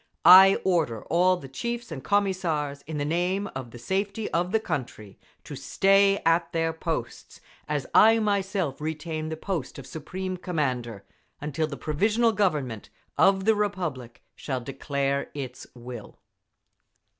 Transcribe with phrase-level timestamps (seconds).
[0.25, 4.59] I order all the chiefs and Commissars, in the name of the safety of the
[4.59, 7.39] country, to stay at their posts,
[7.69, 11.05] as I myself retain the post of Supreme Commander,
[11.39, 16.19] until the Provisional Government of the Republic shall declare its will….